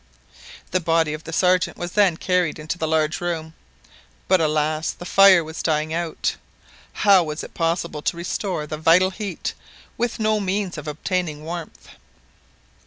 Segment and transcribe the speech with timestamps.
[0.71, 3.53] The body of the Sergeant was then carried into the large room.
[4.27, 4.89] But, alas!
[4.89, 6.37] the fire was dying out.
[6.91, 9.53] How was it possible to restore the vital heat
[9.99, 11.89] with no means of obtaining warmth?